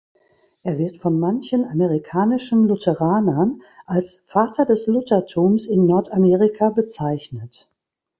[0.63, 7.69] Er wird von manchen amerikanischen Lutheranern als „Vater des Luthertums in Nordamerika“ bezeichnet.